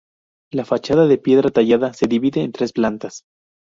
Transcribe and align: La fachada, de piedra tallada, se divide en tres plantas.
La 0.51 0.65
fachada, 0.65 1.05
de 1.05 1.19
piedra 1.19 1.51
tallada, 1.51 1.93
se 1.93 2.07
divide 2.07 2.41
en 2.41 2.51
tres 2.51 2.73
plantas. 2.73 3.21